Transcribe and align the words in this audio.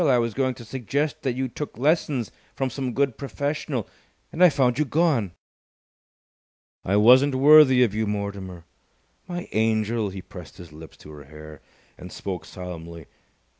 I 0.07 0.17
was 0.17 0.33
going 0.33 0.55
to 0.55 0.65
suggest 0.65 1.21
that 1.21 1.33
you 1.35 1.47
took 1.47 1.77
lessons 1.77 2.31
from 2.55 2.71
some 2.71 2.93
good 2.95 3.19
professional. 3.19 3.87
And 4.31 4.43
I 4.43 4.49
found 4.49 4.79
you 4.79 4.83
gone!" 4.85 5.33
"I 6.83 6.95
wasn't 6.95 7.35
worthy 7.35 7.83
of 7.83 7.93
you, 7.93 8.07
Mortimer!" 8.07 8.65
"My 9.27 9.47
angel!" 9.51 10.09
He 10.09 10.23
pressed 10.23 10.57
his 10.57 10.73
lips 10.73 10.97
to 10.97 11.11
her 11.11 11.25
hair, 11.25 11.61
and 11.99 12.11
spoke 12.11 12.45
solemnly. 12.45 13.05